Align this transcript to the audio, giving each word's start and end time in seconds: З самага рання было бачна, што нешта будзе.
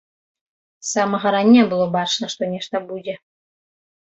З 0.87 0.87
самага 0.93 1.27
рання 1.35 1.67
было 1.73 1.85
бачна, 1.99 2.25
што 2.37 2.51
нешта 2.55 2.75
будзе. 2.89 3.13